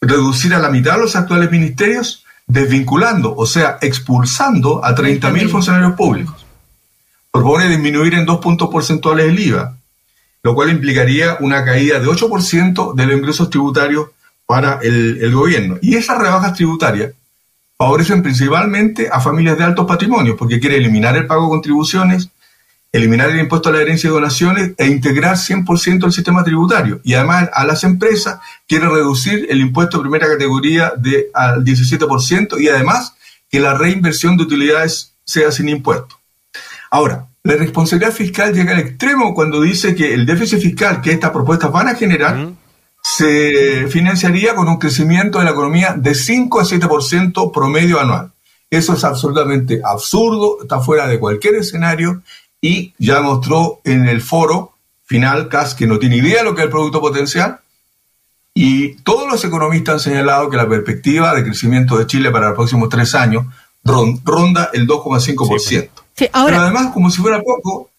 reducir 0.00 0.52
a 0.52 0.58
la 0.58 0.68
mitad 0.68 0.98
los 0.98 1.14
actuales 1.14 1.48
ministerios, 1.52 2.24
desvinculando, 2.48 3.36
o 3.36 3.46
sea, 3.46 3.78
expulsando 3.80 4.84
a 4.84 4.96
30.000 4.96 5.48
funcionarios 5.48 5.92
públicos. 5.92 6.44
Propone 7.30 7.68
disminuir 7.68 8.14
en 8.14 8.26
dos 8.26 8.40
puntos 8.40 8.68
porcentuales 8.68 9.26
el 9.28 9.38
IVA, 9.38 9.76
lo 10.42 10.54
cual 10.54 10.70
implicaría 10.70 11.36
una 11.40 11.64
caída 11.64 12.00
de 12.00 12.06
8% 12.06 12.94
de 12.94 13.06
los 13.06 13.16
ingresos 13.16 13.50
tributarios 13.50 14.08
para 14.46 14.80
el, 14.82 15.32
gobierno. 15.32 15.78
Y 15.80 15.94
esas 15.94 16.18
rebajas 16.18 16.54
tributarias 16.54 17.12
favorecen 17.78 18.22
principalmente 18.22 19.08
a 19.10 19.20
familias 19.20 19.56
de 19.56 19.64
altos 19.64 19.86
patrimonios, 19.86 20.36
porque 20.36 20.58
quiere 20.58 20.76
eliminar 20.76 21.16
el 21.16 21.26
pago 21.26 21.44
de 21.44 21.50
contribuciones, 21.50 22.30
eliminar 22.90 23.30
el 23.30 23.38
impuesto 23.38 23.68
a 23.68 23.72
la 23.72 23.80
herencia 23.80 24.08
y 24.08 24.12
donaciones 24.12 24.72
e 24.76 24.86
integrar 24.88 25.36
100% 25.36 26.04
el 26.04 26.12
sistema 26.12 26.42
tributario. 26.42 27.00
Y 27.04 27.14
además 27.14 27.48
a 27.52 27.64
las 27.64 27.84
empresas 27.84 28.40
quiere 28.66 28.88
reducir 28.88 29.46
el 29.48 29.60
impuesto 29.60 29.98
de 29.98 30.02
primera 30.02 30.26
categoría 30.26 30.92
de, 30.96 31.28
al 31.32 31.64
17% 31.64 32.60
y 32.60 32.68
además 32.68 33.14
que 33.48 33.60
la 33.60 33.74
reinversión 33.74 34.36
de 34.36 34.42
utilidades 34.42 35.12
sea 35.24 35.52
sin 35.52 35.68
impuesto. 35.68 36.18
Ahora, 36.90 37.29
la 37.42 37.54
responsabilidad 37.54 38.12
fiscal 38.12 38.52
llega 38.52 38.72
al 38.72 38.80
extremo 38.80 39.34
cuando 39.34 39.60
dice 39.62 39.94
que 39.94 40.12
el 40.12 40.26
déficit 40.26 40.60
fiscal 40.60 41.00
que 41.00 41.12
estas 41.12 41.30
propuestas 41.30 41.72
van 41.72 41.88
a 41.88 41.94
generar 41.94 42.50
se 43.02 43.86
financiaría 43.88 44.54
con 44.54 44.68
un 44.68 44.78
crecimiento 44.78 45.38
de 45.38 45.46
la 45.46 45.52
economía 45.52 45.94
de 45.96 46.14
5 46.14 46.60
a 46.60 46.64
7% 46.64 47.50
promedio 47.52 47.98
anual. 47.98 48.32
Eso 48.68 48.92
es 48.92 49.04
absolutamente 49.04 49.80
absurdo, 49.82 50.58
está 50.62 50.80
fuera 50.80 51.06
de 51.06 51.18
cualquier 51.18 51.54
escenario 51.56 52.22
y 52.60 52.92
ya 52.98 53.20
mostró 53.20 53.80
en 53.84 54.06
el 54.06 54.20
foro 54.20 54.74
final 55.04 55.48
CAS 55.48 55.74
que 55.74 55.86
no 55.86 55.98
tiene 55.98 56.18
idea 56.18 56.38
de 56.38 56.44
lo 56.44 56.54
que 56.54 56.60
es 56.60 56.66
el 56.66 56.70
producto 56.70 57.00
potencial 57.00 57.60
y 58.54 58.96
todos 59.02 59.28
los 59.30 59.42
economistas 59.44 59.94
han 59.94 60.00
señalado 60.00 60.50
que 60.50 60.56
la 60.56 60.68
perspectiva 60.68 61.34
de 61.34 61.42
crecimiento 61.42 61.96
de 61.96 62.06
Chile 62.06 62.30
para 62.30 62.48
los 62.48 62.56
próximos 62.56 62.88
tres 62.90 63.14
años 63.14 63.46
ronda 63.82 64.70
el 64.74 64.86
2,5%. 64.86 65.88
Pero 66.28 66.60
además, 66.60 66.92
como 66.92 67.10
si 67.10 67.20
fuera 67.20 67.40
poco, 67.40 67.90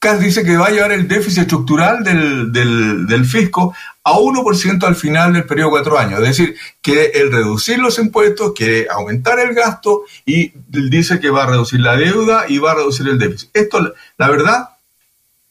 Kass 0.00 0.18
dice 0.18 0.42
que 0.44 0.56
va 0.56 0.68
a 0.68 0.70
llevar 0.70 0.92
el 0.92 1.06
déficit 1.06 1.42
estructural 1.42 2.02
del, 2.02 2.52
del, 2.52 3.24
fisco 3.26 3.74
a 4.02 4.14
1% 4.14 4.82
al 4.84 4.96
final 4.96 5.34
del 5.34 5.44
periodo 5.44 5.68
de 5.68 5.72
cuatro 5.72 5.98
años. 5.98 6.20
Es 6.20 6.28
decir, 6.28 6.56
que 6.80 7.12
el 7.16 7.30
reducir 7.30 7.78
los 7.78 7.98
impuestos, 7.98 8.54
quiere 8.56 8.86
aumentar 8.90 9.38
el 9.40 9.54
gasto 9.54 10.04
y 10.24 10.52
dice 10.68 11.20
que 11.20 11.28
va 11.28 11.42
a 11.42 11.48
reducir 11.48 11.80
la 11.80 11.96
deuda 11.96 12.46
y 12.48 12.56
va 12.56 12.72
a 12.72 12.76
reducir 12.76 13.08
el 13.08 13.18
déficit. 13.18 13.50
Esto, 13.52 13.92
la 14.16 14.30
verdad, 14.30 14.70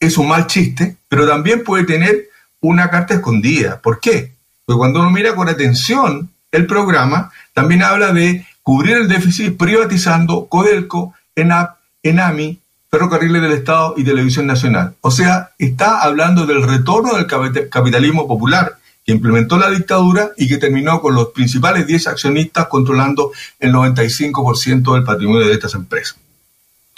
es 0.00 0.18
un 0.18 0.26
mal 0.26 0.48
chiste, 0.48 0.96
pero 1.08 1.28
también 1.28 1.62
puede 1.62 1.84
tener 1.84 2.28
una 2.60 2.90
carta 2.90 3.14
escondida. 3.14 3.80
¿Por 3.80 4.00
qué? 4.00 4.32
Porque 4.66 4.78
cuando 4.78 4.98
uno 4.98 5.12
mira 5.12 5.36
con 5.36 5.48
atención 5.48 6.28
el 6.50 6.66
programa, 6.66 7.30
también 7.54 7.84
habla 7.84 8.12
de 8.12 8.44
cubrir 8.64 8.96
el 8.96 9.08
déficit 9.08 9.56
privatizando 9.56 10.48
Codelco, 10.48 11.14
ENAP 11.36 11.79
ENAMI, 12.02 12.58
Ferrocarriles 12.90 13.42
del 13.42 13.52
Estado 13.52 13.94
y 13.96 14.04
Televisión 14.04 14.46
Nacional. 14.46 14.94
O 15.00 15.10
sea, 15.10 15.50
está 15.58 16.00
hablando 16.02 16.44
del 16.44 16.62
retorno 16.62 17.14
del 17.14 17.26
capitalismo 17.68 18.26
popular 18.26 18.78
que 19.06 19.12
implementó 19.12 19.58
la 19.58 19.70
dictadura 19.70 20.30
y 20.36 20.48
que 20.48 20.58
terminó 20.58 21.00
con 21.00 21.14
los 21.14 21.28
principales 21.28 21.86
10 21.86 22.08
accionistas 22.08 22.66
controlando 22.66 23.30
el 23.60 23.72
95% 23.72 24.94
del 24.94 25.04
patrimonio 25.04 25.46
de 25.46 25.52
estas 25.52 25.74
empresas. 25.74 26.16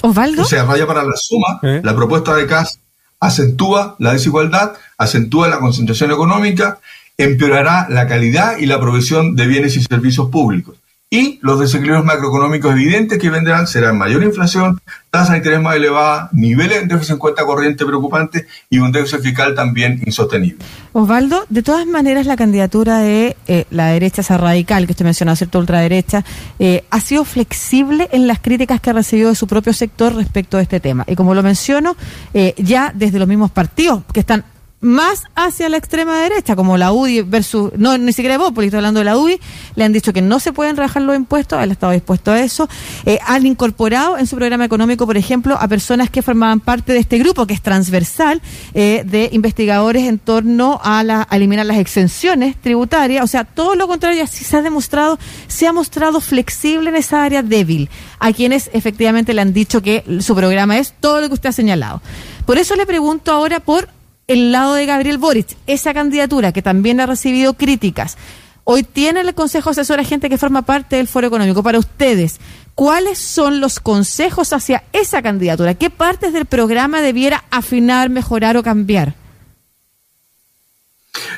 Osvaldo. 0.01 0.43
O 0.43 0.45
sea, 0.47 0.65
vaya 0.65 0.87
para 0.87 1.05
la 1.05 1.15
suma, 1.15 1.61
¿Eh? 1.63 1.81
la 1.85 1.95
propuesta 1.95 2.35
de 2.35 2.47
CAS 2.47 2.79
acentúa 3.21 3.95
la 3.99 4.15
desigualdad, 4.15 4.73
acentúa 4.99 5.49
la 5.49 5.61
concentración 5.61 6.11
económica, 6.11 6.81
empeorará 7.17 7.87
la 7.89 8.09
calidad 8.09 8.59
y 8.59 8.67
la 8.67 8.81
provisión 8.81 9.37
de 9.37 9.47
bienes 9.47 9.77
y 9.77 9.83
servicios 9.83 10.29
públicos 10.29 10.77
y 11.13 11.39
los 11.43 11.61
desequilibrios 11.61 12.07
macroeconómicos 12.07 12.73
evidentes 12.73 13.19
que 13.19 13.29
vendrán 13.29 13.67
serán 13.67 13.99
mayor 13.99 14.23
inflación, 14.23 14.81
tasa 15.11 15.33
de 15.33 15.39
interés 15.39 15.61
más 15.61 15.77
elevada, 15.77 16.31
niveles 16.33 16.81
de 16.81 16.87
déficit 16.87 17.13
en 17.13 17.19
cuenta 17.19 17.45
corriente 17.45 17.85
preocupantes 17.85 18.47
y 18.71 18.79
un 18.79 18.91
déficit 18.93 19.21
fiscal 19.21 19.55
también 19.55 20.01
insostenible. 20.07 20.65
Osvaldo, 20.95 21.45
de 21.51 21.63
todas 21.63 21.87
maneras 21.87 22.25
la 22.25 22.35
candidatura 22.35 23.01
de 23.01 23.37
eh, 23.47 23.67
la 23.69 23.89
derecha, 23.89 24.23
esa 24.23 24.39
radical 24.39 24.87
que 24.87 24.93
usted 24.93 25.05
mencionó, 25.05 25.37
¿cierto? 25.37 25.59
Ultraderecha, 25.59 26.25
eh, 26.59 26.85
ha 26.89 27.01
sido 27.01 27.27
flexible 27.27 28.09
en 28.13 28.27
las 28.27 28.41
críticas 28.41 28.81
que 28.81 28.89
ha 28.89 28.95
recibido 28.95 29.29
de 29.29 29.35
su 29.35 29.47
propio 29.47 29.75
sector 29.75 30.15
respecto 30.15 30.57
a 30.57 30.63
este 30.63 30.81
tema. 30.81 31.05
Y 31.07 31.15
como 31.15 31.35
lo 31.35 31.43
menciono, 31.43 31.95
eh, 32.33 32.55
ya 32.57 32.91
desde 32.95 33.19
los 33.19 33.29
mismos 33.29 33.51
partidos 33.51 34.03
que 34.15 34.21
están 34.21 34.45
más 34.83 35.23
hacia 35.37 35.69
la 35.69 35.77
extrema 35.77 36.21
derecha, 36.21 36.57
como 36.57 36.77
la 36.77 36.93
UDI 36.93 37.23
versus, 37.23 37.71
no, 37.77 37.97
ni 37.97 38.13
siquiera 38.13 38.37
porque 38.39 38.67
estoy 38.67 38.79
hablando 38.79 38.99
de 38.99 39.05
la 39.05 39.17
UDI, 39.17 39.41
le 39.77 39.85
han 39.85 39.93
dicho 39.93 40.13
que 40.13 40.21
no 40.21 40.41
se 40.41 40.53
pueden 40.53 40.77
rebajar 40.77 41.03
los 41.03 41.17
impuestos, 41.17 41.63
él 41.63 41.71
ha 41.71 41.73
estado 41.73 41.93
dispuesto 41.93 42.33
a 42.33 42.41
eso. 42.41 42.69
Eh, 43.07 43.19
han 43.25 43.47
incorporado 43.47 44.19
en 44.19 44.27
su 44.27 44.37
programa 44.37 44.65
económico, 44.65 45.07
por 45.07 45.17
ejemplo, 45.17 45.57
a 45.59 45.69
personas 45.69 46.11
que 46.11 46.21
formaban 46.21 46.59
parte 46.59 46.93
de 46.93 46.99
este 46.99 47.19
grupo, 47.19 47.47
que 47.47 47.55
es 47.55 47.63
transversal, 47.63 48.43
eh, 48.75 49.05
de 49.07 49.31
investigadores 49.33 50.05
en 50.05 50.19
torno 50.19 50.81
a, 50.83 51.05
la, 51.05 51.29
eliminar 51.31 51.65
las 51.65 51.79
exenciones 51.79 52.57
tributarias. 52.61 53.23
O 53.23 53.29
sea, 53.29 53.45
todo 53.45 53.77
lo 53.77 53.87
contrario, 53.87 54.25
así 54.25 54.45
se 54.45 54.57
ha 54.57 54.63
demostrado, 54.63 55.17
se 55.47 55.69
ha 55.69 55.73
mostrado 55.73 56.21
flexible 56.21 56.91
en 56.91 56.97
esa 56.97 57.23
área 57.23 57.45
débil, 57.45 57.89
a 58.19 58.33
quienes 58.33 58.69
efectivamente 58.73 59.33
le 59.33 59.43
han 59.43 59.53
dicho 59.53 59.81
que 59.81 60.03
su 60.21 60.35
programa 60.35 60.79
es 60.79 60.93
todo 60.99 61.21
lo 61.21 61.29
que 61.29 61.35
usted 61.35 61.51
ha 61.51 61.53
señalado. 61.53 62.03
Por 62.47 62.59
eso 62.59 62.75
le 62.75 62.85
pregunto 62.85 63.31
ahora 63.31 63.61
por 63.61 63.89
el 64.33 64.51
lado 64.51 64.75
de 64.75 64.87
Gabriel 64.87 65.19
Boric, 65.19 65.57
esa 65.67 65.93
candidatura 65.93 66.53
que 66.53 66.63
también 66.63 67.01
ha 67.01 67.07
recibido 67.07 67.53
críticas. 67.53 68.17
Hoy 68.65 68.83
tiene 68.83 69.21
el 69.21 69.35
Consejo 69.35 69.71
Asesor 69.71 70.01
a 70.01 70.05
gente 70.05 70.31
que 70.31 70.39
forma 70.39 70.63
parte 70.63 70.97
del 70.97 71.07
Foro 71.07 71.27
Económico. 71.27 71.63
Para 71.63 71.79
ustedes, 71.79 72.41
¿cuáles 72.75 73.19
son 73.19 73.61
los 73.61 73.79
consejos 73.79 74.55
hacia 74.55 74.85
esa 74.93 75.21
candidatura? 75.21 75.75
¿Qué 75.75 75.91
partes 75.91 76.33
del 76.33 76.47
programa 76.47 77.03
debiera 77.03 77.45
afinar, 77.51 78.09
mejorar 78.09 78.57
o 78.57 78.63
cambiar? 78.63 79.15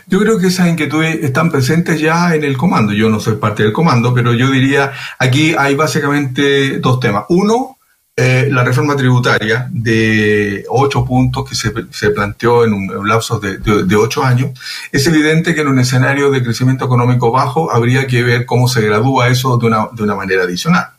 Yo 0.06 0.20
creo 0.20 0.38
que 0.38 0.46
esas 0.46 0.68
inquietudes 0.68 1.24
están 1.24 1.50
presentes 1.50 1.98
ya 1.98 2.32
en 2.34 2.44
el 2.44 2.56
comando. 2.56 2.92
Yo 2.92 3.10
no 3.10 3.18
soy 3.18 3.36
parte 3.36 3.64
del 3.64 3.72
comando, 3.72 4.14
pero 4.14 4.34
yo 4.34 4.50
diría, 4.50 4.92
aquí 5.18 5.54
hay 5.58 5.74
básicamente 5.74 6.78
dos 6.78 7.00
temas. 7.00 7.24
Uno, 7.28 7.73
eh, 8.16 8.48
la 8.48 8.62
reforma 8.62 8.94
tributaria 8.94 9.68
de 9.72 10.64
ocho 10.68 11.04
puntos 11.04 11.48
que 11.48 11.56
se, 11.56 12.10
planteó 12.10 12.64
en 12.64 12.72
un, 12.72 13.08
lapso 13.08 13.40
de, 13.40 13.96
ocho 13.96 14.22
años, 14.22 14.58
es 14.92 15.04
evidente 15.08 15.52
que 15.52 15.62
en 15.62 15.68
un 15.68 15.80
escenario 15.80 16.30
de 16.30 16.42
crecimiento 16.42 16.84
económico 16.84 17.32
bajo 17.32 17.72
habría 17.72 18.06
que 18.06 18.22
ver 18.22 18.46
cómo 18.46 18.68
se 18.68 18.82
gradúa 18.82 19.28
eso 19.28 19.58
de 19.58 19.66
una, 19.66 19.88
de 19.90 20.02
una 20.04 20.14
manera 20.14 20.44
adicional. 20.44 20.90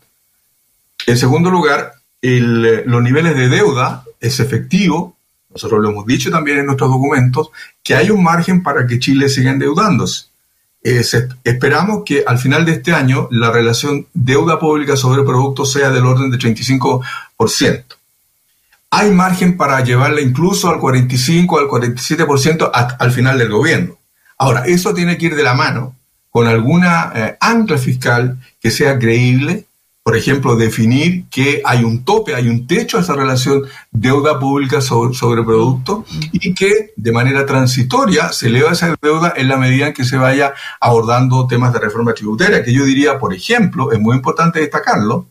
En 1.07 1.17
segundo 1.17 1.50
lugar, 1.50 1.93
el, 2.22 2.84
los 2.86 3.01
niveles 3.01 3.36
de 3.36 3.48
deuda 3.48 4.03
es 4.19 4.41
efectivo, 4.41 5.15
nosotros 5.50 5.81
lo 5.81 5.91
hemos 5.91 6.05
dicho 6.05 6.29
también 6.29 6.57
en 6.60 6.65
nuestros 6.65 6.89
documentos, 6.89 7.50
que 7.81 7.95
hay 7.95 8.10
un 8.10 8.24
margen 8.24 8.62
para 8.62 8.86
que 8.86 9.00
Chile 9.00 9.29
siga 9.29 9.51
endeudándose. 9.51 10.25
Eh, 10.88 11.04
esperamos 11.44 12.04
que 12.06 12.24
al 12.27 12.38
final 12.38 12.63
de 12.63 12.74
este 12.74 12.94
año 12.94 13.27
la 13.32 13.50
relación 13.50 14.06
deuda 14.13 14.60
pública 14.60 14.96
sobre 14.96 15.24
producto 15.24 15.65
sea 15.65 15.89
del 15.89 16.06
orden 16.06 16.30
de 16.30 16.38
35%. 16.38 17.84
Hay 18.92 19.10
margen 19.10 19.58
para 19.58 19.84
llevarla 19.84 20.22
incluso 20.22 20.70
al 20.70 20.80
45, 20.80 21.58
al 21.58 21.65
47% 21.65 22.70
a, 22.72 22.82
al 23.00 23.12
final 23.12 23.39
del 23.39 23.50
gobierno. 23.50 23.98
Ahora, 24.38 24.65
eso 24.68 24.94
tiene 24.94 25.18
que 25.18 25.25
ir 25.25 25.36
de 25.36 25.42
la 25.42 25.56
mano 25.56 25.96
con 26.30 26.48
alguna 26.48 27.12
eh, 27.15 27.38
ancla 27.39 27.80
fiscal 27.80 28.38
que 28.62 28.70
sea 28.70 29.00
creíble, 29.00 29.65
por 30.06 30.16
ejemplo, 30.16 30.56
definir 30.56 31.26
que 31.32 31.64
hay 31.66 31.84
un 31.84 32.06
tope, 32.06 32.36
hay 32.36 32.48
un 32.48 32.68
techo 32.68 33.00
a 33.00 33.02
esa 33.02 33.16
relación 33.16 33.64
deuda 33.90 34.40
pública 34.40 34.80
sobre, 34.80 35.16
sobre, 35.16 35.44
producto 35.44 36.06
y 36.32 36.54
que 36.54 36.94
de 36.96 37.12
manera 37.12 37.44
transitoria 37.48 38.32
se 38.32 38.50
eleva 38.50 38.74
esa 38.74 38.96
deuda 39.02 39.34
en 39.36 39.48
la 39.48 39.58
medida 39.58 39.88
en 39.88 39.94
que 39.96 40.06
se 40.06 40.18
vaya 40.18 40.54
abordando 40.80 41.48
temas 41.48 41.74
de 41.74 41.80
reforma 41.80 42.14
tributaria, 42.14 42.64
que 42.64 42.72
yo 42.72 42.86
diría, 42.86 43.18
por 43.18 43.34
ejemplo, 43.34 43.92
es 43.92 44.00
muy 44.00 44.16
importante 44.16 44.60
destacarlo, 44.60 45.26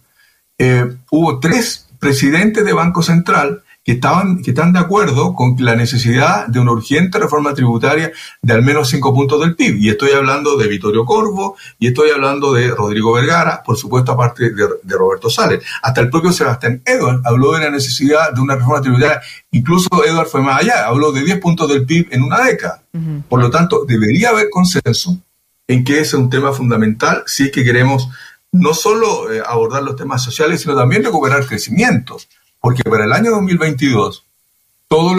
eh, 0.58 0.84
hubo 1.08 1.38
tres 1.38 1.86
presidentes 2.00 2.64
de 2.64 2.72
Banco 2.72 3.00
Central 3.00 3.62
que, 3.84 3.92
estaban, 3.92 4.42
que 4.42 4.52
están 4.52 4.72
de 4.72 4.78
acuerdo 4.78 5.34
con 5.34 5.56
la 5.58 5.76
necesidad 5.76 6.46
de 6.46 6.58
una 6.58 6.72
urgente 6.72 7.18
reforma 7.18 7.52
tributaria 7.52 8.12
de 8.40 8.52
al 8.54 8.62
menos 8.62 8.88
cinco 8.88 9.14
puntos 9.14 9.38
del 9.40 9.54
PIB. 9.54 9.76
Y 9.78 9.90
estoy 9.90 10.12
hablando 10.12 10.56
de 10.56 10.66
Vittorio 10.68 11.04
Corvo 11.04 11.56
y 11.78 11.88
estoy 11.88 12.10
hablando 12.10 12.54
de 12.54 12.68
Rodrigo 12.68 13.12
Vergara, 13.12 13.62
por 13.62 13.76
supuesto, 13.76 14.12
aparte 14.12 14.50
de, 14.50 14.66
de 14.82 14.96
Roberto 14.96 15.28
Sales. 15.28 15.62
Hasta 15.82 16.00
el 16.00 16.08
propio 16.08 16.32
Sebastián 16.32 16.80
Edward 16.84 17.20
habló 17.24 17.52
de 17.52 17.60
la 17.60 17.70
necesidad 17.70 18.32
de 18.32 18.40
una 18.40 18.56
reforma 18.56 18.80
tributaria. 18.80 19.20
Incluso 19.50 19.88
Edward 20.02 20.28
fue 20.28 20.40
más 20.40 20.62
allá, 20.62 20.86
habló 20.86 21.12
de 21.12 21.22
10 21.22 21.38
puntos 21.40 21.68
del 21.68 21.84
PIB 21.84 22.08
en 22.10 22.22
una 22.22 22.42
década. 22.42 22.82
Uh 22.94 22.98
-huh. 22.98 23.22
Por 23.28 23.40
lo 23.40 23.50
tanto, 23.50 23.84
debería 23.86 24.30
haber 24.30 24.48
consenso 24.48 25.18
en 25.68 25.84
que 25.84 25.94
ese 26.00 26.02
es 26.02 26.14
un 26.14 26.30
tema 26.30 26.52
fundamental 26.52 27.22
si 27.26 27.44
es 27.44 27.52
que 27.52 27.64
queremos 27.64 28.08
no 28.50 28.72
solo 28.72 29.30
eh, 29.30 29.42
abordar 29.46 29.82
los 29.82 29.96
temas 29.96 30.22
sociales, 30.22 30.62
sino 30.62 30.74
también 30.74 31.04
recuperar 31.04 31.44
crecimientos 31.46 32.28
porque 32.64 32.82
para 32.82 33.04
el 33.04 33.12
año 33.12 33.30
2022 33.32 34.24
todas 34.88 35.14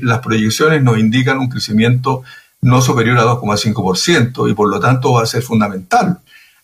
las 0.00 0.20
proyecciones 0.20 0.82
nos 0.82 0.96
indican 0.96 1.38
un 1.38 1.50
crecimiento 1.50 2.22
no 2.62 2.80
superior 2.80 3.18
a 3.18 3.24
2,5% 3.24 4.50
y 4.50 4.54
por 4.54 4.70
lo 4.70 4.80
tanto 4.80 5.12
va 5.12 5.22
a 5.22 5.26
ser 5.26 5.42
fundamental 5.42 6.20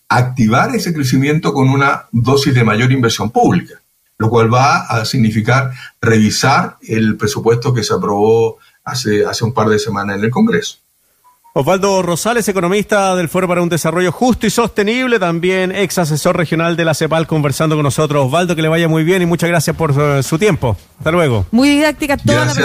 activar 0.08 0.74
ese 0.74 0.94
crecimiento 0.94 1.52
con 1.52 1.68
una 1.68 2.06
dosis 2.12 2.54
de 2.54 2.64
mayor 2.64 2.92
inversión 2.92 3.28
pública, 3.30 3.74
lo 4.16 4.30
cual 4.30 4.52
va 4.52 4.86
a 4.86 5.04
significar 5.04 5.70
revisar 6.00 6.78
el 6.80 7.18
presupuesto 7.18 7.74
que 7.74 7.84
se 7.84 7.92
aprobó 7.92 8.56
hace, 8.84 9.26
hace 9.26 9.44
un 9.44 9.52
par 9.52 9.68
de 9.68 9.78
semanas 9.78 10.16
en 10.16 10.24
el 10.24 10.30
Congreso. 10.30 10.78
Osvaldo 11.54 12.00
Rosales, 12.00 12.48
economista 12.48 13.14
del 13.14 13.28
Foro 13.28 13.46
para 13.46 13.60
un 13.60 13.68
Desarrollo 13.68 14.10
Justo 14.10 14.46
y 14.46 14.50
Sostenible, 14.50 15.18
también 15.18 15.70
ex 15.70 15.98
asesor 15.98 16.34
regional 16.34 16.76
de 16.76 16.86
la 16.86 16.94
CEPAL, 16.94 17.26
conversando 17.26 17.76
con 17.76 17.82
nosotros. 17.82 18.24
Osvaldo, 18.24 18.56
que 18.56 18.62
le 18.62 18.68
vaya 18.68 18.88
muy 18.88 19.04
bien 19.04 19.20
y 19.20 19.26
muchas 19.26 19.50
gracias 19.50 19.76
por 19.76 19.90
uh, 19.90 20.22
su 20.22 20.38
tiempo. 20.38 20.78
Hasta 20.96 21.10
luego. 21.10 21.44
Muy 21.50 21.68
didáctica 21.68 22.16
toda 22.16 22.36
gracias. 22.36 22.56
la 22.56 22.60